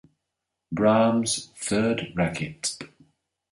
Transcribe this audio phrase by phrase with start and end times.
[0.73, 2.75] Brahms' Third Racket!